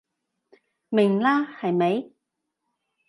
[0.89, 2.11] 明啦係咪？